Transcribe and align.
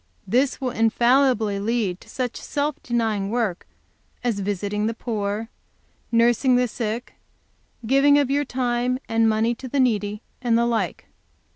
This 0.25 0.59
will 0.59 0.71
infallibly 0.71 1.59
lead 1.59 2.01
to 2.01 2.09
such 2.09 2.37
self 2.41 2.81
denying 2.81 3.29
work 3.29 3.67
as 4.23 4.39
visiting 4.39 4.87
the 4.87 4.95
poor, 4.95 5.49
nursing 6.11 6.55
the 6.55 6.67
sick, 6.67 7.13
giving 7.85 8.17
of 8.17 8.31
your 8.31 8.43
time 8.43 8.97
and 9.07 9.29
money 9.29 9.53
to 9.53 9.67
the 9.67 9.79
needy, 9.79 10.23
and 10.41 10.57
the 10.57 10.65
like. 10.65 11.05